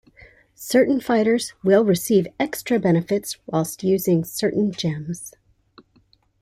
Certain 0.55 0.99
fighters 0.99 1.53
will 1.63 1.85
receive 1.85 2.25
extra 2.39 2.79
benefits 2.79 3.37
whilst 3.45 3.83
using 3.83 4.23
certain 4.23 4.71
gems. 4.71 5.33